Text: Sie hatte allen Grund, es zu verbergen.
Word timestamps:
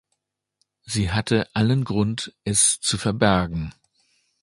Sie 0.81 1.11
hatte 1.11 1.47
allen 1.55 1.83
Grund, 1.83 2.33
es 2.43 2.79
zu 2.79 2.97
verbergen. 2.97 3.71